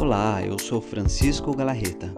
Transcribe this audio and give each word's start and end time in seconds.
Olá, 0.00 0.42
eu 0.42 0.58
sou 0.58 0.80
Francisco 0.80 1.54
Galarreta. 1.54 2.10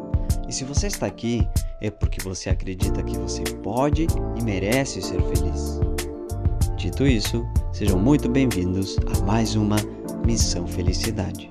E 0.49 0.53
se 0.53 0.62
você 0.62 0.87
está 0.87 1.04
aqui, 1.04 1.45
é 1.81 1.90
porque 1.90 2.22
você 2.22 2.49
acredita 2.49 3.03
que 3.03 3.19
você 3.19 3.43
pode 3.61 4.06
e 4.38 4.45
merece 4.45 5.03
ser 5.03 5.21
feliz. 5.21 5.81
Dito 6.76 7.04
isso, 7.04 7.45
sejam 7.72 7.99
muito 7.99 8.29
bem-vindos 8.29 8.97
a 8.99 9.24
mais 9.24 9.56
uma 9.56 9.79
Missão 10.24 10.65
Felicidade. 10.65 11.49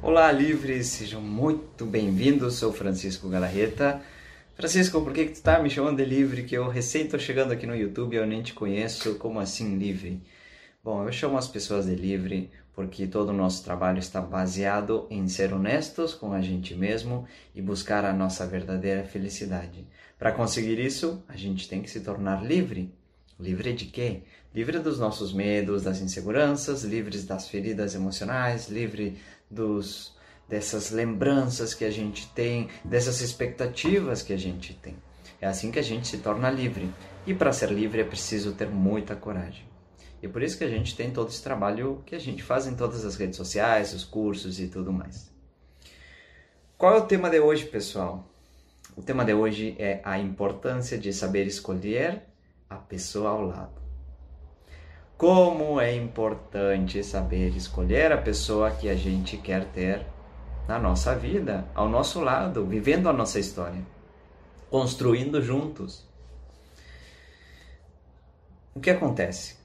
Olá, 0.00 0.32
livres, 0.32 0.86
sejam 0.86 1.20
muito 1.20 1.84
bem-vindos. 1.84 2.54
Sou 2.54 2.72
Francisco 2.72 3.28
Galarreta. 3.28 4.00
Francisco, 4.54 4.98
por 5.02 5.12
que, 5.12 5.26
que 5.26 5.32
tu 5.32 5.42
tá 5.42 5.62
me 5.62 5.68
chamando 5.68 5.98
de 5.98 6.06
livre? 6.06 6.44
Que 6.44 6.56
eu 6.56 6.70
recém 6.70 7.06
tô 7.06 7.18
chegando 7.18 7.52
aqui 7.52 7.66
no 7.66 7.76
YouTube 7.76 8.14
e 8.14 8.16
eu 8.16 8.26
nem 8.26 8.40
te 8.40 8.54
conheço. 8.54 9.16
Como 9.16 9.38
assim 9.38 9.76
livre? 9.76 10.22
Bom, 10.84 11.04
eu 11.04 11.12
chamo 11.12 11.38
as 11.38 11.46
pessoas 11.46 11.86
de 11.86 11.94
livre 11.94 12.50
porque 12.74 13.06
todo 13.06 13.28
o 13.28 13.32
nosso 13.32 13.62
trabalho 13.62 14.00
está 14.00 14.20
baseado 14.20 15.06
em 15.10 15.28
ser 15.28 15.52
honestos 15.52 16.12
com 16.12 16.32
a 16.32 16.40
gente 16.40 16.74
mesmo 16.74 17.24
e 17.54 17.62
buscar 17.62 18.04
a 18.04 18.12
nossa 18.12 18.44
verdadeira 18.48 19.04
felicidade. 19.04 19.86
Para 20.18 20.32
conseguir 20.32 20.80
isso, 20.80 21.22
a 21.28 21.36
gente 21.36 21.68
tem 21.68 21.82
que 21.82 21.88
se 21.88 22.00
tornar 22.00 22.44
livre. 22.44 22.92
Livre 23.38 23.72
de 23.74 23.84
quê? 23.84 24.22
Livre 24.52 24.80
dos 24.80 24.98
nossos 24.98 25.32
medos, 25.32 25.84
das 25.84 26.00
inseguranças, 26.00 26.82
livres 26.82 27.24
das 27.24 27.48
feridas 27.48 27.94
emocionais, 27.94 28.68
livre 28.68 29.18
dos 29.48 30.16
dessas 30.48 30.90
lembranças 30.90 31.74
que 31.74 31.84
a 31.84 31.92
gente 31.92 32.26
tem, 32.30 32.68
dessas 32.84 33.20
expectativas 33.20 34.20
que 34.20 34.32
a 34.32 34.36
gente 34.36 34.74
tem. 34.74 34.96
É 35.40 35.46
assim 35.46 35.70
que 35.70 35.78
a 35.78 35.82
gente 35.82 36.08
se 36.08 36.18
torna 36.18 36.50
livre. 36.50 36.92
E 37.24 37.32
para 37.32 37.52
ser 37.52 37.70
livre 37.70 38.00
é 38.00 38.04
preciso 38.04 38.52
ter 38.52 38.68
muita 38.68 39.14
coragem. 39.14 39.71
E 40.22 40.28
por 40.28 40.40
isso 40.40 40.56
que 40.56 40.62
a 40.62 40.68
gente 40.68 40.94
tem 40.94 41.10
todo 41.10 41.28
esse 41.28 41.42
trabalho 41.42 42.00
que 42.06 42.14
a 42.14 42.18
gente 42.18 42.44
faz 42.44 42.68
em 42.68 42.76
todas 42.76 43.04
as 43.04 43.16
redes 43.16 43.36
sociais, 43.36 43.92
os 43.92 44.04
cursos 44.04 44.60
e 44.60 44.68
tudo 44.68 44.92
mais. 44.92 45.32
Qual 46.78 46.94
é 46.94 46.98
o 46.98 47.06
tema 47.06 47.28
de 47.28 47.40
hoje, 47.40 47.66
pessoal? 47.66 48.24
O 48.96 49.02
tema 49.02 49.24
de 49.24 49.34
hoje 49.34 49.74
é 49.78 50.00
a 50.04 50.18
importância 50.18 50.96
de 50.96 51.12
saber 51.12 51.46
escolher 51.46 52.22
a 52.70 52.76
pessoa 52.76 53.30
ao 53.30 53.42
lado. 53.42 53.82
Como 55.16 55.80
é 55.80 55.94
importante 55.94 57.02
saber 57.02 57.56
escolher 57.56 58.12
a 58.12 58.18
pessoa 58.18 58.70
que 58.70 58.88
a 58.88 58.94
gente 58.94 59.36
quer 59.36 59.64
ter 59.72 60.06
na 60.68 60.78
nossa 60.78 61.14
vida, 61.14 61.66
ao 61.74 61.88
nosso 61.88 62.20
lado, 62.20 62.64
vivendo 62.66 63.08
a 63.08 63.12
nossa 63.12 63.40
história, 63.40 63.84
construindo 64.70 65.42
juntos. 65.42 66.06
O 68.74 68.80
que 68.80 68.90
acontece? 68.90 69.61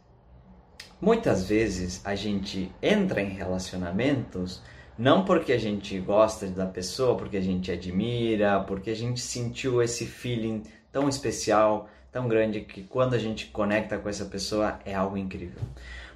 Muitas 1.00 1.48
vezes 1.48 2.02
a 2.03 2.16
gente 2.16 2.72
entra 2.81 3.22
em 3.22 3.30
relacionamentos 3.30 4.62
não 4.98 5.23
porque 5.23 5.54
a 5.54 5.59
gente 5.59 6.00
gosta 6.00 6.48
da 6.48 6.66
pessoa, 6.66 7.16
porque 7.16 7.38
a 7.38 7.42
gente 7.42 7.72
admira, 7.72 8.59
porque 8.62 8.89
a 8.89 8.95
gente 8.95 9.20
sentiu 9.20 9.80
esse 9.81 10.08
feeling 10.08 10.64
tão 10.92 11.08
especial, 11.08 11.88
tão 12.12 12.28
grande 12.28 12.62
que 12.62 12.81
quando 12.81 13.14
a 13.14 13.20
gente 13.20 13.45
conecta 13.48 14.00
com 14.00 14.09
essa 14.09 14.26
pessoa 14.26 14.80
é 14.84 14.95
algo 14.95 15.16
incrível. 15.16 15.62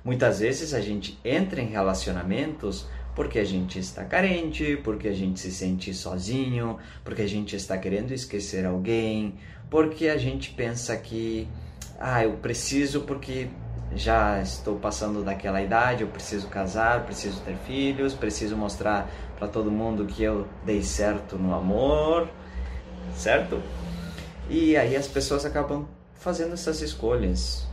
Muitas 0.03 0.39
vezes 0.39 0.73
a 0.73 0.81
gente 0.81 1.15
entra 1.23 1.61
em 1.61 1.67
relacionamentos 1.67 2.87
porque 3.15 3.37
a 3.37 3.43
gente 3.43 3.77
está 3.77 4.03
carente, 4.03 4.79
porque 4.83 5.07
a 5.07 5.13
gente 5.13 5.39
se 5.39 5.51
sente 5.51 5.93
sozinho, 5.93 6.79
porque 7.03 7.21
a 7.21 7.27
gente 7.27 7.55
está 7.55 7.77
querendo 7.77 8.11
esquecer 8.11 8.65
alguém, 8.65 9.35
porque 9.69 10.07
a 10.07 10.17
gente 10.17 10.49
pensa 10.49 10.97
que 10.97 11.47
ah, 11.99 12.23
eu 12.23 12.33
preciso 12.37 13.01
porque 13.01 13.47
já 13.95 14.41
estou 14.41 14.77
passando 14.79 15.23
daquela 15.23 15.61
idade, 15.61 16.03
eu 16.03 16.07
preciso 16.07 16.47
casar, 16.47 17.05
preciso 17.05 17.41
ter 17.41 17.55
filhos, 17.55 18.13
preciso 18.13 18.55
mostrar 18.55 19.09
para 19.37 19.47
todo 19.47 19.69
mundo 19.69 20.05
que 20.05 20.23
eu 20.23 20.47
dei 20.65 20.81
certo 20.81 21.37
no 21.37 21.53
amor, 21.53 22.29
certo? 23.15 23.61
E 24.49 24.77
aí 24.77 24.95
as 24.95 25.07
pessoas 25.07 25.45
acabam 25.45 25.87
fazendo 26.13 26.53
essas 26.53 26.81
escolhas. 26.81 27.67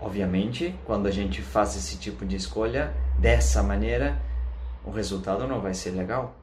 Obviamente, 0.00 0.74
quando 0.84 1.06
a 1.06 1.10
gente 1.10 1.40
faz 1.40 1.76
esse 1.76 1.96
tipo 1.96 2.26
de 2.26 2.36
escolha 2.36 2.94
dessa 3.18 3.62
maneira, 3.62 4.20
o 4.84 4.90
resultado 4.90 5.46
não 5.46 5.60
vai 5.60 5.72
ser 5.72 5.90
legal. 5.90 6.36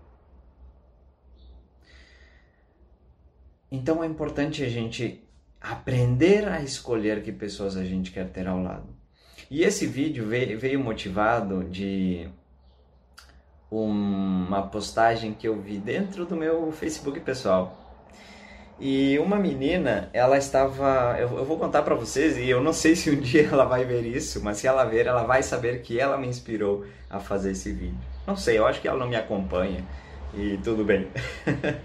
Então 3.72 4.04
é 4.04 4.08
importante 4.08 4.64
a 4.64 4.70
gente 4.70 5.24
aprender 5.62 6.48
a 6.48 6.62
escolher 6.62 7.22
que 7.22 7.32
pessoas 7.32 7.78
a 7.78 7.84
gente 7.84 8.12
quer 8.12 8.28
ter 8.30 8.48
ao 8.48 8.62
lado. 8.62 8.88
E 9.50 9.64
esse 9.64 9.86
vídeo 9.86 10.26
veio 10.28 10.80
motivado 10.80 11.64
de 11.64 12.28
uma 13.70 14.64
postagem 14.64 15.34
que 15.34 15.48
eu 15.48 15.62
vi 15.62 15.78
dentro 15.78 16.26
do 16.26 16.36
meu 16.36 16.72
Facebook 16.72 17.20
pessoal. 17.20 17.78
E 18.80 19.20
uma 19.20 19.38
menina, 19.38 20.10
ela 20.12 20.38
estava. 20.38 21.16
Eu, 21.20 21.46
vou 21.46 21.60
contar 21.60 21.84
para 21.84 21.94
vocês, 21.94 22.38
e 22.38 22.50
eu 22.50 22.64
não 22.64 22.74
sei 22.74 22.96
se 22.96 23.12
um 23.12 23.16
dia 23.22 23.48
ela 23.48 23.66
vai 23.66 23.86
ver 23.86 24.04
isso, 24.06 24.44
mas 24.44 24.58
se 24.58 24.68
ela 24.68 24.84
ver, 24.86 25.06
ela 25.06 25.24
vai 25.24 25.44
saber 25.44 25.82
que 25.82 26.00
ela 26.00 26.18
me 26.18 26.28
inspirou 26.28 26.86
a 27.10 27.20
fazer 27.20 27.52
esse 27.52 27.72
vídeo. 27.72 28.00
Não 28.26 28.36
sei, 28.36 28.58
eu 28.58 28.66
acho 28.66 28.82
que 28.82 28.88
ela 28.88 28.98
não 28.98 29.08
me 29.08 29.16
acompanha 29.16 29.86
e 30.34 30.58
tudo 30.64 30.84
bem. 30.84 31.08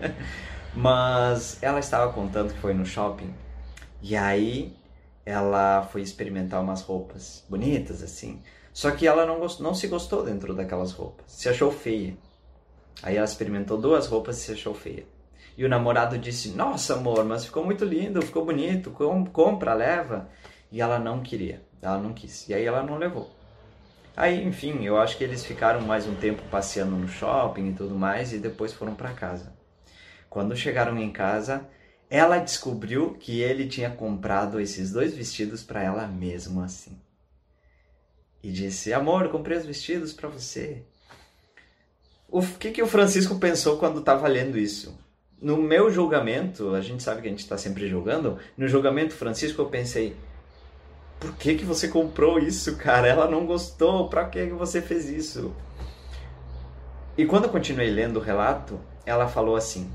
mas 0.74 1.62
ela 1.62 1.80
estava 1.80 2.12
contando 2.12 2.54
que 2.54 2.60
foi 2.60 2.72
no 2.72 2.86
shopping 2.86 3.32
e 4.02 4.16
aí 4.16 4.76
ela 5.24 5.82
foi 5.82 6.02
experimentar 6.02 6.62
umas 6.62 6.82
roupas 6.82 7.44
bonitas 7.48 8.02
assim. 8.02 8.42
Só 8.72 8.90
que 8.90 9.06
ela 9.06 9.24
não, 9.24 9.40
não 9.40 9.74
se 9.74 9.88
gostou 9.88 10.22
dentro 10.22 10.54
daquelas 10.54 10.92
roupas, 10.92 11.24
se 11.32 11.48
achou 11.48 11.72
feia. 11.72 12.16
Aí 13.02 13.16
ela 13.16 13.24
experimentou 13.24 13.78
duas 13.78 14.06
roupas 14.06 14.38
e 14.38 14.40
se 14.40 14.52
achou 14.52 14.74
feia. 14.74 15.06
E 15.56 15.64
o 15.64 15.68
namorado 15.68 16.18
disse: 16.18 16.50
Nossa, 16.50 16.94
amor, 16.94 17.24
mas 17.24 17.44
ficou 17.46 17.64
muito 17.64 17.84
lindo, 17.84 18.20
ficou 18.22 18.44
bonito, 18.44 18.90
com... 18.90 19.24
compra, 19.24 19.74
leva. 19.74 20.28
E 20.70 20.80
ela 20.80 20.98
não 20.98 21.22
queria, 21.22 21.62
ela 21.80 21.98
não 21.98 22.12
quis. 22.12 22.48
E 22.48 22.54
aí 22.54 22.64
ela 22.64 22.82
não 22.82 22.98
levou. 22.98 23.30
Aí, 24.16 24.42
enfim, 24.44 24.84
eu 24.84 24.98
acho 24.98 25.16
que 25.16 25.24
eles 25.24 25.44
ficaram 25.44 25.80
mais 25.82 26.06
um 26.06 26.14
tempo 26.14 26.42
passeando 26.50 26.96
no 26.96 27.08
shopping 27.08 27.68
e 27.68 27.74
tudo 27.74 27.94
mais 27.94 28.32
e 28.32 28.38
depois 28.38 28.72
foram 28.72 28.94
para 28.94 29.12
casa. 29.12 29.52
Quando 30.28 30.56
chegaram 30.56 30.96
em 30.98 31.10
casa, 31.10 31.66
ela 32.08 32.38
descobriu 32.38 33.14
que 33.14 33.40
ele 33.40 33.66
tinha 33.66 33.90
comprado 33.90 34.60
esses 34.60 34.92
dois 34.92 35.14
vestidos 35.14 35.62
para 35.62 35.82
ela 35.82 36.06
mesmo 36.06 36.62
assim. 36.62 36.96
E 38.42 38.50
disse: 38.50 38.92
Amor, 38.92 39.28
comprei 39.28 39.58
os 39.58 39.66
vestidos 39.66 40.12
para 40.12 40.28
você. 40.28 40.82
O 42.28 42.42
que, 42.42 42.70
que 42.70 42.82
o 42.82 42.86
Francisco 42.86 43.38
pensou 43.38 43.78
quando 43.78 44.00
estava 44.00 44.28
lendo 44.28 44.58
isso? 44.58 44.98
No 45.40 45.56
meu 45.56 45.90
julgamento, 45.90 46.74
a 46.74 46.80
gente 46.80 47.02
sabe 47.02 47.22
que 47.22 47.28
a 47.28 47.30
gente 47.30 47.40
está 47.40 47.58
sempre 47.58 47.88
julgando, 47.88 48.38
no 48.56 48.66
julgamento 48.68 49.14
Francisco 49.14 49.60
eu 49.60 49.66
pensei: 49.66 50.16
por 51.18 51.34
que, 51.36 51.54
que 51.54 51.64
você 51.64 51.88
comprou 51.88 52.38
isso, 52.38 52.76
cara? 52.76 53.08
Ela 53.08 53.28
não 53.28 53.46
gostou, 53.46 54.08
para 54.08 54.24
que, 54.26 54.46
que 54.46 54.52
você 54.52 54.80
fez 54.80 55.08
isso? 55.08 55.54
E 57.18 57.24
quando 57.24 57.44
eu 57.44 57.50
continuei 57.50 57.90
lendo 57.90 58.18
o 58.18 58.22
relato, 58.22 58.78
ela 59.04 59.26
falou 59.26 59.56
assim: 59.56 59.90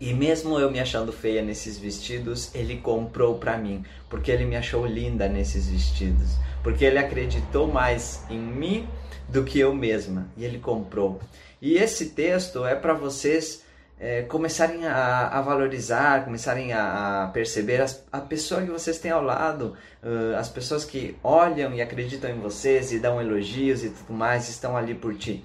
e 0.00 0.14
mesmo 0.14 0.58
eu 0.58 0.70
me 0.70 0.80
achando 0.80 1.12
feia 1.12 1.42
nesses 1.42 1.76
vestidos, 1.76 2.54
ele 2.54 2.78
comprou 2.78 3.38
para 3.38 3.58
mim, 3.58 3.84
porque 4.08 4.30
ele 4.30 4.46
me 4.46 4.56
achou 4.56 4.86
linda 4.86 5.28
nesses 5.28 5.68
vestidos, 5.68 6.36
porque 6.62 6.86
ele 6.86 6.98
acreditou 6.98 7.68
mais 7.68 8.24
em 8.30 8.38
mim 8.38 8.88
do 9.28 9.44
que 9.44 9.60
eu 9.60 9.74
mesma, 9.74 10.26
e 10.38 10.44
ele 10.44 10.58
comprou. 10.58 11.20
E 11.60 11.74
esse 11.74 12.10
texto 12.10 12.64
é 12.64 12.74
para 12.74 12.94
vocês 12.94 13.62
é, 13.98 14.22
começarem 14.22 14.86
a, 14.86 15.28
a, 15.28 15.42
valorizar, 15.42 16.24
começarem 16.24 16.72
a, 16.72 17.24
a 17.24 17.26
perceber 17.28 17.82
as, 17.82 18.02
a 18.10 18.22
pessoa 18.22 18.62
que 18.62 18.70
vocês 18.70 18.98
têm 18.98 19.10
ao 19.10 19.22
lado, 19.22 19.76
uh, 20.02 20.34
as 20.38 20.48
pessoas 20.48 20.86
que 20.86 21.14
olham 21.22 21.74
e 21.74 21.82
acreditam 21.82 22.30
em 22.30 22.40
vocês 22.40 22.90
e 22.90 22.98
dão 22.98 23.20
elogios 23.20 23.84
e 23.84 23.90
tudo 23.90 24.14
mais, 24.14 24.48
estão 24.48 24.74
ali 24.74 24.94
por 24.94 25.14
ti. 25.14 25.44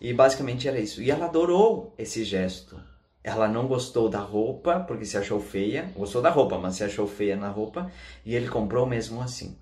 E 0.00 0.14
basicamente 0.14 0.68
era 0.68 0.78
isso. 0.78 1.02
E 1.02 1.10
ela 1.10 1.24
adorou 1.24 1.92
esse 1.98 2.22
gesto 2.22 2.91
ela 3.24 3.46
não 3.46 3.68
gostou 3.68 4.08
da 4.08 4.18
roupa 4.18 4.80
porque 4.80 5.04
se 5.04 5.16
achou 5.16 5.40
feia, 5.40 5.92
gostou 5.96 6.20
da 6.20 6.30
roupa, 6.30 6.58
mas 6.58 6.74
se 6.74 6.84
achou 6.84 7.06
feia 7.06 7.36
na 7.36 7.48
roupa 7.48 7.90
e 8.24 8.34
ele 8.34 8.48
comprou 8.48 8.84
mesmo 8.84 9.22
assim. 9.22 9.56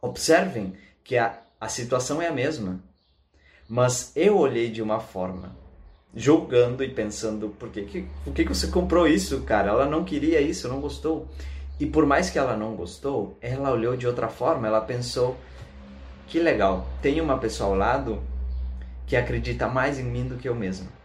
Observem 0.00 0.74
que 1.02 1.16
a, 1.16 1.38
a 1.58 1.68
situação 1.68 2.20
é 2.20 2.26
a 2.26 2.32
mesma, 2.32 2.80
mas 3.68 4.12
eu 4.14 4.36
olhei 4.36 4.70
de 4.70 4.82
uma 4.82 5.00
forma, 5.00 5.56
julgando 6.14 6.84
e 6.84 6.90
pensando: 6.90 7.48
por 7.58 7.70
que, 7.70 7.82
que, 7.82 8.08
por 8.24 8.34
que, 8.34 8.44
que 8.44 8.54
você 8.54 8.68
comprou 8.68 9.08
isso, 9.08 9.40
cara? 9.42 9.70
Ela 9.70 9.86
não 9.86 10.04
queria 10.04 10.40
isso, 10.40 10.68
não 10.68 10.80
gostou. 10.80 11.26
E 11.80 11.86
por 11.86 12.06
mais 12.06 12.30
que 12.30 12.38
ela 12.38 12.56
não 12.56 12.74
gostou, 12.74 13.36
ela 13.40 13.70
olhou 13.70 13.96
de 13.96 14.06
outra 14.06 14.28
forma, 14.28 14.66
ela 14.66 14.82
pensou: 14.82 15.36
que 16.26 16.38
legal, 16.38 16.86
tem 17.00 17.20
uma 17.22 17.38
pessoa 17.38 17.70
ao 17.70 17.76
lado 17.76 18.22
que 19.06 19.16
acredita 19.16 19.66
mais 19.66 19.98
em 19.98 20.04
mim 20.04 20.28
do 20.28 20.36
que 20.36 20.48
eu 20.48 20.54
mesma 20.54 20.95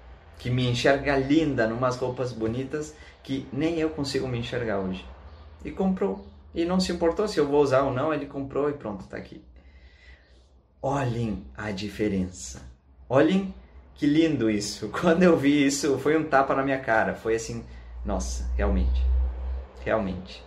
que 0.42 0.50
me 0.50 0.68
enxerga 0.68 1.18
linda 1.18 1.68
numas 1.68 1.98
roupas 1.98 2.34
bonitas 2.34 2.96
que 3.22 3.48
nem 3.54 3.78
eu 3.78 3.92
consigo 3.92 4.28
me 4.28 4.40
enxergar 4.40 4.80
hoje. 4.80 5.06
E 5.64 5.70
comprou. 5.70 6.26
e 6.54 6.66
não 6.66 6.80
se 6.80 6.92
importou 6.92 7.28
se 7.28 7.40
eu 7.40 7.48
vou 7.48 7.62
usar 7.62 7.84
ou 7.84 7.94
não, 7.94 8.12
ele 8.12 8.26
comprou 8.26 8.68
e 8.68 8.74
pronto, 8.74 9.06
tá 9.06 9.18
aqui. 9.18 9.44
Olhem 10.82 11.46
a 11.56 11.70
diferença. 11.70 12.60
Olhem 13.08 13.54
que 13.94 14.08
lindo 14.08 14.50
isso. 14.50 14.90
Quando 15.00 15.22
eu 15.22 15.38
vi 15.38 15.64
isso, 15.64 16.00
foi 16.00 16.18
um 16.18 16.24
tapa 16.24 16.56
na 16.56 16.64
minha 16.64 16.80
cara. 16.80 17.14
Foi 17.14 17.36
assim, 17.36 17.64
nossa, 18.04 18.50
realmente. 18.58 19.06
Realmente. 19.86 20.44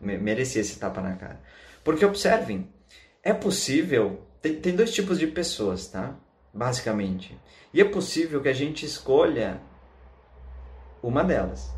Merecia 0.00 0.60
esse 0.60 0.78
tapa 0.78 1.00
na 1.00 1.16
cara. 1.16 1.40
Porque 1.82 2.04
observem, 2.04 2.68
é 3.24 3.32
possível. 3.32 4.24
Tem, 4.40 4.54
tem 4.54 4.76
dois 4.76 4.94
tipos 4.94 5.18
de 5.18 5.26
pessoas, 5.26 5.88
tá? 5.88 6.16
Basicamente. 6.52 7.38
E 7.72 7.80
é 7.80 7.84
possível 7.84 8.40
que 8.42 8.48
a 8.48 8.52
gente 8.52 8.84
escolha 8.84 9.60
uma 11.02 11.24
delas. 11.24 11.72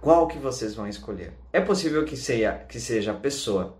Qual 0.00 0.26
que 0.26 0.38
vocês 0.38 0.74
vão 0.74 0.88
escolher? 0.88 1.34
É 1.52 1.60
possível 1.60 2.04
que 2.04 2.16
seja, 2.16 2.54
que 2.68 2.80
seja 2.80 3.12
a 3.12 3.14
pessoa 3.14 3.78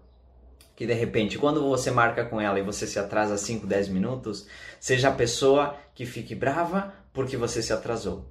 que 0.74 0.86
de 0.86 0.94
repente, 0.94 1.38
quando 1.38 1.62
você 1.62 1.90
marca 1.90 2.24
com 2.24 2.40
ela 2.40 2.58
e 2.58 2.62
você 2.62 2.86
se 2.86 2.98
atrasa 2.98 3.36
5, 3.36 3.66
10 3.66 3.88
minutos, 3.88 4.46
seja 4.80 5.08
a 5.08 5.12
pessoa 5.12 5.76
que 5.94 6.06
fique 6.06 6.34
brava 6.34 6.94
porque 7.12 7.36
você 7.36 7.62
se 7.62 7.72
atrasou. 7.72 8.28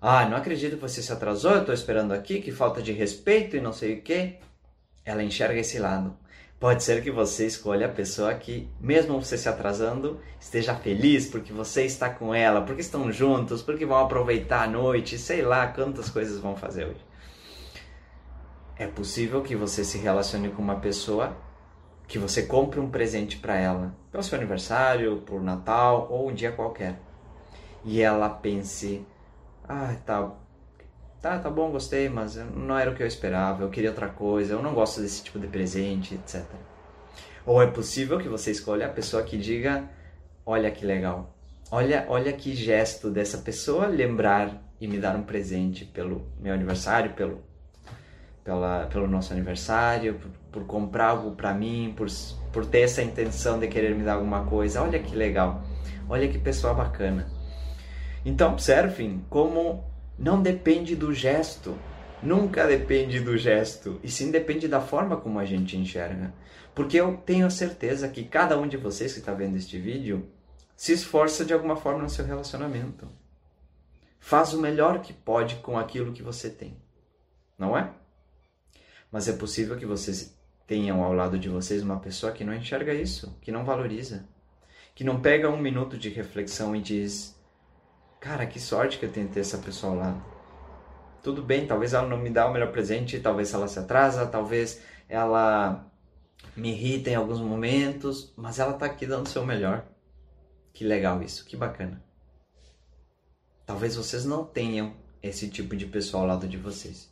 Ah, 0.00 0.28
não 0.28 0.36
acredito 0.36 0.74
que 0.74 0.82
você 0.82 1.02
se 1.02 1.12
atrasou, 1.12 1.52
eu 1.52 1.60
estou 1.60 1.74
esperando 1.74 2.12
aqui, 2.12 2.40
que 2.40 2.50
falta 2.50 2.82
de 2.82 2.92
respeito 2.92 3.56
e 3.56 3.60
não 3.60 3.72
sei 3.72 3.94
o 3.94 4.02
que. 4.02 4.36
Ela 5.04 5.22
enxerga 5.22 5.60
esse 5.60 5.78
lado. 5.78 6.16
Pode 6.62 6.84
ser 6.84 7.02
que 7.02 7.10
você 7.10 7.44
escolha 7.44 7.86
a 7.86 7.92
pessoa 7.92 8.32
que, 8.34 8.70
mesmo 8.80 9.20
você 9.20 9.36
se 9.36 9.48
atrasando, 9.48 10.20
esteja 10.38 10.76
feliz 10.76 11.26
porque 11.26 11.52
você 11.52 11.84
está 11.84 12.08
com 12.08 12.32
ela, 12.32 12.62
porque 12.62 12.82
estão 12.82 13.10
juntos, 13.10 13.60
porque 13.62 13.84
vão 13.84 13.98
aproveitar 13.98 14.62
a 14.62 14.68
noite, 14.68 15.18
sei 15.18 15.42
lá 15.42 15.66
quantas 15.66 16.08
coisas 16.08 16.38
vão 16.38 16.54
fazer 16.54 16.84
hoje. 16.84 17.04
É 18.78 18.86
possível 18.86 19.42
que 19.42 19.56
você 19.56 19.82
se 19.82 19.98
relacione 19.98 20.50
com 20.50 20.62
uma 20.62 20.76
pessoa 20.76 21.36
que 22.06 22.16
você 22.16 22.44
compre 22.44 22.78
um 22.78 22.88
presente 22.88 23.38
para 23.38 23.56
ela, 23.56 23.92
pelo 24.12 24.22
seu 24.22 24.38
aniversário, 24.38 25.16
por 25.26 25.42
Natal 25.42 26.06
ou 26.12 26.30
um 26.30 26.32
dia 26.32 26.52
qualquer. 26.52 26.96
E 27.84 28.00
ela 28.00 28.30
pense: 28.30 29.04
"Ah, 29.68 29.96
tá, 30.06 30.30
tá, 31.22 31.38
tá 31.38 31.48
bom, 31.48 31.70
gostei, 31.70 32.08
mas 32.08 32.36
não 32.36 32.76
era 32.76 32.90
o 32.90 32.94
que 32.94 33.02
eu 33.02 33.06
esperava, 33.06 33.62
eu 33.62 33.70
queria 33.70 33.90
outra 33.90 34.08
coisa, 34.08 34.52
eu 34.52 34.62
não 34.62 34.74
gosto 34.74 35.00
desse 35.00 35.22
tipo 35.22 35.38
de 35.38 35.46
presente, 35.46 36.14
etc." 36.14 36.44
Ou 37.46 37.62
é 37.62 37.66
possível 37.66 38.18
que 38.18 38.28
você 38.28 38.50
escolha 38.50 38.86
a 38.86 38.90
pessoa 38.90 39.22
que 39.22 39.38
diga: 39.38 39.88
"Olha 40.44 40.70
que 40.70 40.84
legal. 40.84 41.34
Olha, 41.70 42.04
olha 42.08 42.32
que 42.32 42.54
gesto 42.54 43.10
dessa 43.10 43.38
pessoa 43.38 43.86
lembrar 43.86 44.62
e 44.80 44.86
me 44.86 44.98
dar 44.98 45.16
um 45.16 45.22
presente 45.22 45.84
pelo 45.86 46.26
meu 46.38 46.52
aniversário, 46.52 47.14
pelo 47.14 47.42
pela, 48.44 48.86
pelo 48.86 49.06
nosso 49.06 49.32
aniversário, 49.32 50.14
por, 50.14 50.30
por 50.50 50.66
comprar 50.66 51.08
algo 51.08 51.32
para 51.32 51.54
mim, 51.54 51.94
por, 51.96 52.08
por 52.52 52.66
ter 52.66 52.80
essa 52.80 53.02
intenção 53.02 53.58
de 53.58 53.68
querer 53.68 53.94
me 53.94 54.04
dar 54.04 54.14
alguma 54.14 54.44
coisa. 54.44 54.82
Olha 54.82 54.98
que 54.98 55.14
legal, 55.14 55.62
olha 56.08 56.28
que 56.28 56.38
pessoa 56.38 56.74
bacana. 56.74 57.28
Então, 58.24 58.52
observem 58.52 59.24
como 59.28 59.84
não 60.22 60.40
depende 60.40 60.94
do 60.94 61.12
gesto, 61.12 61.76
nunca 62.22 62.64
depende 62.64 63.18
do 63.18 63.36
gesto, 63.36 63.98
e 64.04 64.08
sim 64.08 64.30
depende 64.30 64.68
da 64.68 64.80
forma 64.80 65.16
como 65.16 65.40
a 65.40 65.44
gente 65.44 65.76
enxerga. 65.76 66.32
Porque 66.72 66.96
eu 66.96 67.16
tenho 67.16 67.44
a 67.44 67.50
certeza 67.50 68.08
que 68.08 68.22
cada 68.22 68.56
um 68.56 68.68
de 68.68 68.76
vocês 68.76 69.12
que 69.12 69.18
está 69.18 69.34
vendo 69.34 69.56
este 69.56 69.80
vídeo 69.80 70.30
se 70.76 70.92
esforça 70.92 71.44
de 71.44 71.52
alguma 71.52 71.74
forma 71.74 72.04
no 72.04 72.08
seu 72.08 72.24
relacionamento. 72.24 73.08
Faz 74.20 74.54
o 74.54 74.60
melhor 74.60 75.02
que 75.02 75.12
pode 75.12 75.56
com 75.56 75.76
aquilo 75.76 76.12
que 76.12 76.22
você 76.22 76.48
tem. 76.48 76.76
Não 77.58 77.76
é? 77.76 77.90
Mas 79.10 79.26
é 79.26 79.32
possível 79.32 79.76
que 79.76 79.84
vocês 79.84 80.38
tenham 80.68 81.02
ao 81.02 81.12
lado 81.12 81.36
de 81.36 81.48
vocês 81.48 81.82
uma 81.82 81.98
pessoa 81.98 82.30
que 82.30 82.44
não 82.44 82.54
enxerga 82.54 82.94
isso, 82.94 83.36
que 83.40 83.50
não 83.50 83.64
valoriza, 83.64 84.24
que 84.94 85.02
não 85.02 85.20
pega 85.20 85.50
um 85.50 85.60
minuto 85.60 85.98
de 85.98 86.08
reflexão 86.08 86.76
e 86.76 86.80
diz: 86.80 87.36
Cara, 88.22 88.46
que 88.46 88.60
sorte 88.60 89.00
que 89.00 89.04
eu 89.04 89.10
tenho 89.10 89.28
ter 89.28 89.40
essa 89.40 89.58
pessoa 89.58 89.94
lado. 89.94 90.24
Tudo 91.24 91.42
bem, 91.42 91.66
talvez 91.66 91.92
ela 91.92 92.06
não 92.06 92.16
me 92.16 92.30
dá 92.30 92.46
o 92.46 92.52
melhor 92.52 92.70
presente, 92.70 93.18
talvez 93.18 93.52
ela 93.52 93.66
se 93.66 93.80
atrasa, 93.80 94.24
talvez 94.26 94.80
ela 95.08 95.90
me 96.56 96.70
irrita 96.70 97.10
em 97.10 97.16
alguns 97.16 97.40
momentos, 97.40 98.32
mas 98.36 98.60
ela 98.60 98.74
está 98.74 98.86
aqui 98.86 99.06
dando 99.06 99.26
o 99.26 99.28
seu 99.28 99.44
melhor. 99.44 99.84
Que 100.72 100.84
legal 100.84 101.20
isso, 101.20 101.44
que 101.44 101.56
bacana. 101.56 102.00
Talvez 103.66 103.96
vocês 103.96 104.24
não 104.24 104.44
tenham 104.44 104.94
esse 105.20 105.48
tipo 105.48 105.74
de 105.74 105.86
pessoa 105.86 106.22
ao 106.22 106.28
lado 106.28 106.46
de 106.46 106.56
vocês. 106.56 107.11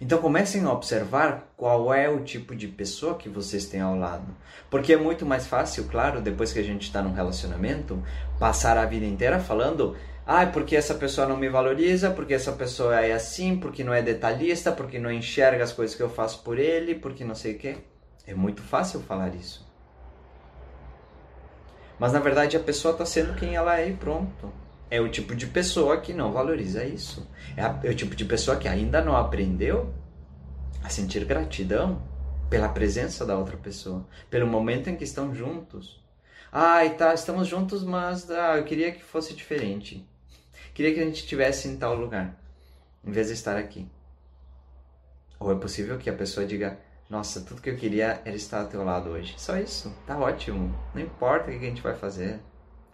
Então 0.00 0.18
comecem 0.18 0.64
a 0.64 0.72
observar 0.72 1.52
qual 1.56 1.92
é 1.92 2.08
o 2.08 2.24
tipo 2.24 2.54
de 2.54 2.68
pessoa 2.68 3.16
que 3.16 3.28
vocês 3.28 3.66
têm 3.66 3.80
ao 3.80 3.96
lado. 3.96 4.26
Porque 4.70 4.92
é 4.92 4.96
muito 4.96 5.24
mais 5.24 5.46
fácil, 5.46 5.84
claro, 5.84 6.20
depois 6.20 6.52
que 6.52 6.58
a 6.58 6.62
gente 6.62 6.82
está 6.82 7.00
num 7.00 7.12
relacionamento, 7.12 8.02
passar 8.38 8.76
a 8.76 8.86
vida 8.86 9.06
inteira 9.06 9.38
falando 9.38 9.96
ah, 10.26 10.46
porque 10.46 10.74
essa 10.74 10.94
pessoa 10.94 11.26
não 11.26 11.36
me 11.36 11.50
valoriza, 11.50 12.10
porque 12.10 12.32
essa 12.32 12.52
pessoa 12.52 12.98
é 12.98 13.12
assim, 13.12 13.58
porque 13.58 13.84
não 13.84 13.92
é 13.92 14.00
detalhista, 14.00 14.72
porque 14.72 14.98
não 14.98 15.12
enxerga 15.12 15.62
as 15.62 15.72
coisas 15.72 15.94
que 15.94 16.02
eu 16.02 16.08
faço 16.08 16.42
por 16.42 16.58
ele, 16.58 16.94
porque 16.94 17.24
não 17.24 17.34
sei 17.34 17.54
o 17.54 17.58
quê. 17.58 17.76
É 18.26 18.34
muito 18.34 18.62
fácil 18.62 19.00
falar 19.00 19.34
isso. 19.34 19.64
Mas 21.98 22.12
na 22.12 22.20
verdade 22.20 22.56
a 22.56 22.60
pessoa 22.60 22.92
está 22.92 23.04
sendo 23.04 23.34
quem 23.34 23.54
ela 23.54 23.78
é 23.78 23.90
e 23.90 23.92
pronto 23.92 24.63
é 24.94 25.00
o 25.00 25.08
tipo 25.08 25.34
de 25.34 25.48
pessoa 25.48 26.00
que 26.00 26.12
não 26.12 26.32
valoriza 26.32 26.84
isso. 26.84 27.28
É, 27.56 27.62
a, 27.62 27.80
é 27.82 27.90
o 27.90 27.94
tipo 27.94 28.14
de 28.14 28.24
pessoa 28.24 28.56
que 28.56 28.68
ainda 28.68 29.02
não 29.02 29.16
aprendeu 29.16 29.92
a 30.84 30.88
sentir 30.88 31.24
gratidão 31.24 32.00
pela 32.48 32.68
presença 32.68 33.26
da 33.26 33.36
outra 33.36 33.56
pessoa, 33.56 34.06
pelo 34.30 34.46
momento 34.46 34.88
em 34.88 34.96
que 34.96 35.02
estão 35.02 35.34
juntos. 35.34 36.00
Ai, 36.52 36.94
tá, 36.96 37.12
estamos 37.12 37.48
juntos, 37.48 37.82
mas 37.82 38.30
ah, 38.30 38.56
eu 38.56 38.64
queria 38.64 38.92
que 38.92 39.02
fosse 39.02 39.34
diferente. 39.34 40.08
Queria 40.72 40.94
que 40.94 41.00
a 41.00 41.04
gente 41.04 41.16
estivesse 41.16 41.66
em 41.66 41.76
tal 41.76 41.96
lugar, 41.96 42.40
em 43.04 43.10
vez 43.10 43.26
de 43.26 43.32
estar 43.32 43.56
aqui. 43.56 43.88
Ou 45.40 45.50
é 45.50 45.56
possível 45.56 45.98
que 45.98 46.08
a 46.08 46.14
pessoa 46.14 46.46
diga: 46.46 46.78
Nossa, 47.10 47.40
tudo 47.40 47.60
que 47.60 47.70
eu 47.70 47.76
queria 47.76 48.22
era 48.24 48.36
estar 48.36 48.60
ao 48.60 48.68
teu 48.68 48.84
lado 48.84 49.10
hoje. 49.10 49.34
Só 49.36 49.56
isso, 49.56 49.92
tá 50.06 50.16
ótimo. 50.16 50.72
Não 50.94 51.02
importa 51.02 51.50
o 51.50 51.58
que 51.58 51.66
a 51.66 51.68
gente 51.68 51.82
vai 51.82 51.96
fazer. 51.96 52.38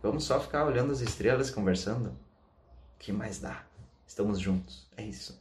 Vamos 0.03 0.25
só 0.25 0.41
ficar 0.41 0.65
olhando 0.65 0.93
as 0.93 1.01
estrelas, 1.01 1.51
conversando? 1.51 2.17
Que 2.99 3.13
mais 3.13 3.39
dá? 3.39 3.65
Estamos 4.07 4.41
juntos, 4.41 4.89
é 4.97 5.03
isso. 5.03 5.41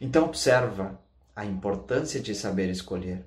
Então 0.00 0.24
observa 0.24 1.00
a 1.34 1.44
importância 1.44 2.20
de 2.20 2.34
saber 2.34 2.68
escolher. 2.68 3.24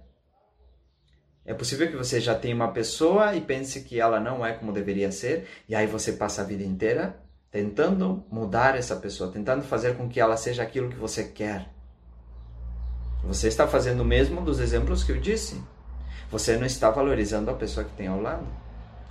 É 1.45 1.53
possível 1.53 1.89
que 1.89 1.95
você 1.95 2.19
já 2.19 2.35
tenha 2.35 2.53
uma 2.53 2.71
pessoa 2.71 3.35
e 3.35 3.41
pense 3.41 3.81
que 3.81 3.99
ela 3.99 4.19
não 4.19 4.45
é 4.45 4.53
como 4.53 4.71
deveria 4.71 5.11
ser, 5.11 5.47
e 5.67 5.73
aí 5.73 5.87
você 5.87 6.13
passa 6.13 6.41
a 6.41 6.45
vida 6.45 6.63
inteira 6.63 7.19
tentando 7.49 8.23
mudar 8.29 8.77
essa 8.77 8.95
pessoa, 8.95 9.31
tentando 9.31 9.63
fazer 9.63 9.97
com 9.97 10.07
que 10.07 10.19
ela 10.19 10.37
seja 10.37 10.63
aquilo 10.63 10.89
que 10.89 10.95
você 10.95 11.23
quer. 11.25 11.69
Você 13.23 13.47
está 13.47 13.67
fazendo 13.67 14.01
o 14.01 14.05
mesmo 14.05 14.41
dos 14.41 14.59
exemplos 14.59 15.03
que 15.03 15.11
eu 15.11 15.19
disse. 15.19 15.61
Você 16.31 16.57
não 16.57 16.65
está 16.65 16.89
valorizando 16.89 17.51
a 17.51 17.53
pessoa 17.53 17.85
que 17.85 17.93
tem 17.93 18.07
ao 18.07 18.21
lado. 18.21 18.47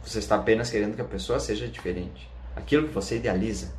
Você 0.04 0.18
está 0.18 0.36
apenas 0.36 0.70
querendo 0.70 0.94
que 0.94 1.02
a 1.02 1.04
pessoa 1.04 1.38
seja 1.38 1.68
diferente. 1.68 2.30
Aquilo 2.56 2.88
que 2.88 2.94
você 2.94 3.16
idealiza. 3.16 3.72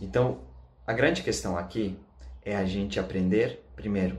Então, 0.00 0.38
a 0.86 0.92
grande 0.92 1.22
questão 1.22 1.56
aqui 1.56 1.98
é 2.44 2.56
a 2.56 2.64
gente 2.64 3.00
aprender, 3.00 3.64
primeiro, 3.74 4.18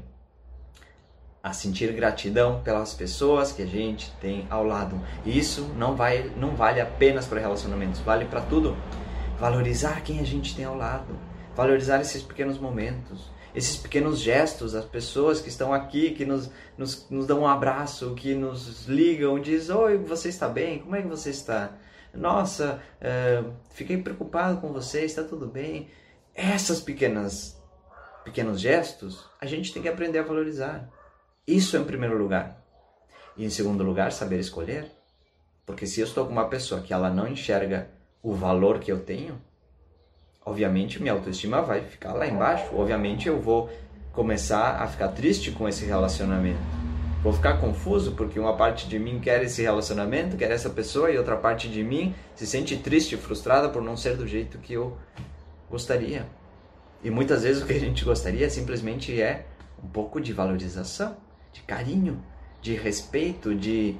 a 1.41 1.53
sentir 1.53 1.93
gratidão 1.93 2.61
pelas 2.61 2.93
pessoas 2.93 3.51
que 3.51 3.61
a 3.61 3.65
gente 3.65 4.11
tem 4.19 4.45
ao 4.49 4.63
lado. 4.63 4.99
E 5.25 5.37
isso 5.37 5.61
não, 5.77 5.95
vai, 5.95 6.29
não 6.35 6.55
vale 6.55 6.81
apenas 6.81 7.25
para 7.25 7.39
relacionamentos, 7.39 8.01
vale 8.01 8.25
para 8.25 8.41
tudo. 8.41 8.75
Valorizar 9.39 10.01
quem 10.01 10.19
a 10.19 10.25
gente 10.25 10.55
tem 10.55 10.65
ao 10.65 10.75
lado, 10.75 11.17
valorizar 11.55 12.01
esses 12.01 12.23
pequenos 12.23 12.57
momentos, 12.59 13.31
esses 13.57 13.75
pequenos 13.75 14.19
gestos, 14.19 14.75
as 14.75 14.85
pessoas 14.85 15.41
que 15.41 15.49
estão 15.49 15.73
aqui, 15.73 16.11
que 16.11 16.23
nos, 16.23 16.51
nos, 16.77 17.09
nos 17.09 17.25
dão 17.25 17.39
um 17.39 17.47
abraço, 17.47 18.13
que 18.13 18.35
nos 18.35 18.85
ligam, 18.85 19.39
diz, 19.39 19.71
oi, 19.71 19.97
você 19.97 20.29
está 20.29 20.47
bem? 20.47 20.77
Como 20.77 20.95
é 20.95 21.01
que 21.01 21.07
você 21.07 21.31
está? 21.31 21.71
Nossa, 22.13 22.79
uh, 23.01 23.51
fiquei 23.71 23.97
preocupado 23.97 24.61
com 24.61 24.71
você, 24.71 25.05
está 25.05 25.23
tudo 25.23 25.47
bem? 25.47 25.89
Essas 26.35 26.79
pequenas 26.79 27.59
pequenos 28.23 28.61
gestos, 28.61 29.25
a 29.41 29.47
gente 29.47 29.73
tem 29.73 29.81
que 29.81 29.89
aprender 29.89 30.19
a 30.19 30.23
valorizar. 30.23 30.87
Isso 31.47 31.77
em 31.77 31.83
primeiro 31.83 32.15
lugar. 32.15 32.63
E 33.35 33.43
em 33.43 33.49
segundo 33.49 33.83
lugar, 33.83 34.11
saber 34.11 34.37
escolher. 34.37 34.91
Porque 35.65 35.87
se 35.87 35.99
eu 35.99 36.05
estou 36.05 36.27
com 36.27 36.31
uma 36.31 36.47
pessoa 36.47 36.81
que 36.81 36.93
ela 36.93 37.09
não 37.09 37.27
enxerga 37.27 37.89
o 38.21 38.35
valor 38.35 38.79
que 38.79 38.91
eu 38.91 38.99
tenho, 38.99 39.41
obviamente 40.47 41.01
minha 41.01 41.11
autoestima 41.11 41.61
vai 41.61 41.81
ficar 41.81 42.13
lá 42.13 42.25
embaixo. 42.25 42.73
Obviamente 42.73 43.27
eu 43.27 43.39
vou 43.39 43.69
começar 44.13 44.81
a 44.81 44.87
ficar 44.87 45.09
triste 45.09 45.51
com 45.51 45.67
esse 45.67 45.85
relacionamento. 45.85 46.59
Vou 47.21 47.33
ficar 47.33 47.59
confuso 47.59 48.13
porque 48.13 48.39
uma 48.39 48.55
parte 48.55 48.87
de 48.87 48.97
mim 48.97 49.19
quer 49.19 49.43
esse 49.43 49.61
relacionamento, 49.61 50.37
quer 50.37 50.49
essa 50.49 50.69
pessoa, 50.69 51.11
e 51.11 51.17
outra 51.17 51.35
parte 51.35 51.67
de 51.67 51.83
mim 51.83 52.15
se 52.33 52.47
sente 52.47 52.77
triste 52.77 53.17
frustrada 53.17 53.67
por 53.67 53.81
não 53.81 53.97
ser 53.97 54.15
do 54.15 54.25
jeito 54.25 54.57
que 54.59 54.73
eu 54.73 54.97
gostaria. 55.69 56.25
E 57.03 57.11
muitas 57.11 57.43
vezes 57.43 57.61
o 57.61 57.65
que 57.65 57.73
a 57.73 57.79
gente 57.79 58.05
gostaria 58.05 58.49
simplesmente 58.49 59.21
é 59.21 59.45
um 59.83 59.87
pouco 59.87 60.21
de 60.21 60.31
valorização, 60.31 61.17
de 61.51 61.61
carinho, 61.61 62.23
de 62.61 62.73
respeito, 62.73 63.53
de 63.53 63.97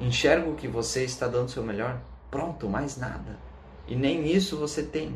enxergo 0.00 0.54
que 0.54 0.66
você 0.66 1.04
está 1.04 1.28
dando 1.28 1.46
o 1.46 1.50
seu 1.50 1.62
melhor. 1.62 2.00
Pronto, 2.30 2.68
mais 2.68 2.96
nada. 2.96 3.38
E 3.86 3.94
nem 3.94 4.30
isso 4.30 4.56
você 4.56 4.82
tem. 4.82 5.14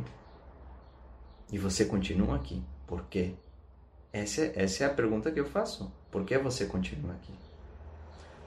E 1.53 1.59
você 1.59 1.85
continua 1.85 2.37
aqui. 2.37 2.63
Por 2.87 3.05
quê? 3.11 3.35
Essa, 4.11 4.41
é, 4.41 4.53
essa 4.57 4.85
é 4.85 4.87
a 4.87 4.91
pergunta 4.91 5.31
que 5.31 5.39
eu 5.39 5.45
faço. 5.45 5.93
Por 6.11 6.25
que 6.25 6.37
você 6.39 6.65
continua 6.65 7.13
aqui? 7.13 7.35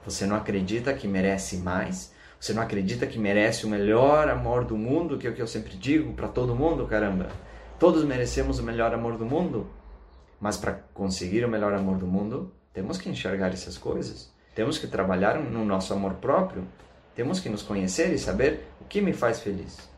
Você 0.04 0.26
não 0.26 0.34
acredita 0.34 0.92
que 0.92 1.06
merece 1.06 1.58
mais? 1.58 2.12
Você 2.38 2.52
não 2.52 2.62
acredita 2.62 3.06
que 3.06 3.18
merece 3.18 3.64
o 3.64 3.68
melhor 3.68 4.28
amor 4.28 4.64
do 4.64 4.76
mundo, 4.76 5.18
que 5.18 5.26
é 5.26 5.30
o 5.30 5.34
que 5.34 5.40
eu 5.40 5.46
sempre 5.46 5.76
digo 5.76 6.12
para 6.14 6.28
todo 6.28 6.54
mundo, 6.54 6.86
caramba? 6.86 7.28
Todos 7.78 8.04
merecemos 8.04 8.58
o 8.58 8.62
melhor 8.62 8.92
amor 8.92 9.16
do 9.16 9.24
mundo. 9.24 9.70
Mas 10.40 10.56
para 10.56 10.72
conseguir 10.92 11.44
o 11.44 11.48
melhor 11.48 11.72
amor 11.74 11.98
do 11.98 12.06
mundo, 12.06 12.52
temos 12.72 12.98
que 12.98 13.08
enxergar 13.08 13.52
essas 13.52 13.78
coisas. 13.78 14.32
Temos 14.54 14.78
que 14.78 14.86
trabalhar 14.86 15.38
no 15.38 15.64
nosso 15.64 15.92
amor 15.94 16.14
próprio. 16.14 16.66
Temos 17.14 17.38
que 17.38 17.48
nos 17.48 17.62
conhecer 17.62 18.12
e 18.12 18.18
saber 18.18 18.66
o 18.80 18.84
que 18.84 19.00
me 19.00 19.12
faz 19.12 19.40
feliz. 19.40 19.95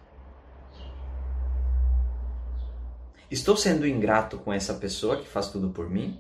Estou 3.31 3.57
sendo 3.57 3.87
ingrato 3.87 4.39
com 4.39 4.53
essa 4.53 4.75
pessoa 4.75 5.17
que 5.17 5.29
faz 5.29 5.49
tudo 5.49 5.69
por 5.69 5.91
mim? 5.91 6.19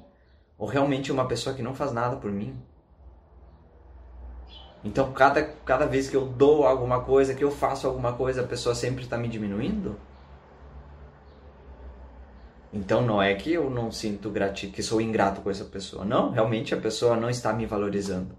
Ou 0.58 0.68
realmente 0.68 1.10
uma 1.10 1.26
pessoa 1.26 1.54
que 1.54 1.62
não 1.62 1.74
faz 1.74 1.92
nada 1.92 2.16
por 2.16 2.30
mim? 2.30 2.54
Então, 4.84 5.12
cada, 5.12 5.42
cada 5.42 5.86
vez 5.86 6.08
que 6.08 6.16
eu 6.16 6.26
dou 6.26 6.66
alguma 6.66 7.00
coisa, 7.00 7.34
que 7.34 7.42
eu 7.42 7.50
faço 7.50 7.86
alguma 7.86 8.12
coisa, 8.12 8.42
a 8.42 8.46
pessoa 8.46 8.74
sempre 8.74 9.04
está 9.04 9.16
me 9.16 9.28
diminuindo? 9.28 9.98
Então, 12.72 13.00
não 13.02 13.22
é 13.22 13.34
que 13.34 13.52
eu 13.52 13.70
não 13.70 13.90
sinto 13.90 14.30
gratidão, 14.30 14.74
que 14.74 14.82
sou 14.82 15.00
ingrato 15.00 15.40
com 15.40 15.50
essa 15.50 15.64
pessoa. 15.64 16.04
Não, 16.04 16.30
realmente 16.30 16.74
a 16.74 16.78
pessoa 16.78 17.16
não 17.16 17.30
está 17.30 17.52
me 17.52 17.64
valorizando. 17.64 18.36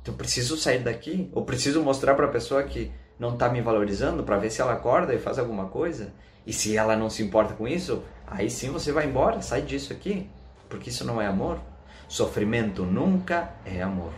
Então, 0.00 0.14
preciso 0.14 0.56
sair 0.56 0.82
daqui? 0.82 1.30
Ou 1.32 1.44
preciso 1.44 1.82
mostrar 1.82 2.14
para 2.14 2.26
a 2.26 2.30
pessoa 2.30 2.62
que 2.62 2.90
não 3.18 3.34
está 3.34 3.48
me 3.48 3.60
valorizando 3.60 4.22
para 4.22 4.38
ver 4.38 4.50
se 4.50 4.60
ela 4.60 4.72
acorda 4.72 5.14
e 5.14 5.18
faz 5.18 5.38
alguma 5.38 5.66
coisa? 5.66 6.12
E 6.46 6.52
se 6.52 6.76
ela 6.76 6.96
não 6.96 7.10
se 7.10 7.22
importa 7.22 7.54
com 7.54 7.66
isso, 7.66 8.02
aí 8.26 8.48
sim 8.48 8.70
você 8.70 8.92
vai 8.92 9.06
embora, 9.06 9.42
sai 9.42 9.62
disso 9.62 9.92
aqui. 9.92 10.28
Porque 10.68 10.90
isso 10.90 11.04
não 11.04 11.20
é 11.20 11.26
amor. 11.26 11.58
Sofrimento 12.08 12.84
nunca 12.84 13.52
é 13.64 13.82
amor. 13.82 14.12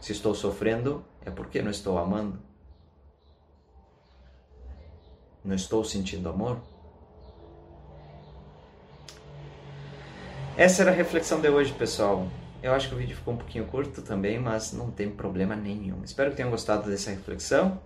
Se 0.00 0.12
estou 0.12 0.34
sofrendo, 0.34 1.04
é 1.24 1.30
porque 1.30 1.62
não 1.62 1.70
estou 1.70 1.98
amando. 1.98 2.38
Não 5.44 5.54
estou 5.54 5.84
sentindo 5.84 6.28
amor. 6.28 6.58
Essa 10.56 10.82
era 10.82 10.90
a 10.90 10.94
reflexão 10.94 11.40
de 11.40 11.48
hoje, 11.48 11.72
pessoal. 11.72 12.26
Eu 12.62 12.72
acho 12.72 12.88
que 12.88 12.94
o 12.94 12.98
vídeo 12.98 13.14
ficou 13.14 13.34
um 13.34 13.36
pouquinho 13.36 13.66
curto 13.66 14.02
também, 14.02 14.38
mas 14.38 14.72
não 14.72 14.90
tem 14.90 15.10
problema 15.10 15.54
nenhum. 15.54 16.02
Espero 16.02 16.30
que 16.30 16.36
tenham 16.36 16.50
gostado 16.50 16.90
dessa 16.90 17.10
reflexão. 17.10 17.78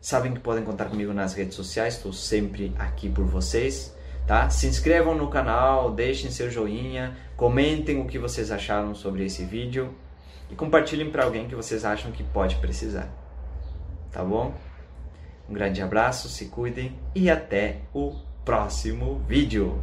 Sabem 0.00 0.32
que 0.32 0.40
podem 0.40 0.64
contar 0.64 0.86
comigo 0.86 1.12
nas 1.12 1.34
redes 1.34 1.54
sociais, 1.54 1.94
estou 1.94 2.12
sempre 2.12 2.72
aqui 2.78 3.08
por 3.08 3.24
vocês, 3.24 3.94
tá? 4.26 4.48
Se 4.50 4.66
inscrevam 4.66 5.14
no 5.14 5.28
canal, 5.28 5.92
deixem 5.92 6.30
seu 6.30 6.50
joinha, 6.50 7.16
comentem 7.36 8.00
o 8.00 8.06
que 8.06 8.18
vocês 8.18 8.50
acharam 8.50 8.94
sobre 8.94 9.24
esse 9.24 9.44
vídeo 9.44 9.92
e 10.50 10.54
compartilhem 10.54 11.10
para 11.10 11.24
alguém 11.24 11.48
que 11.48 11.54
vocês 11.54 11.84
acham 11.84 12.12
que 12.12 12.22
pode 12.22 12.56
precisar. 12.56 13.08
Tá 14.12 14.22
bom? 14.22 14.54
Um 15.48 15.52
grande 15.52 15.82
abraço, 15.82 16.28
se 16.28 16.46
cuidem 16.46 16.96
e 17.14 17.30
até 17.30 17.80
o 17.92 18.14
próximo 18.44 19.20
vídeo. 19.26 19.82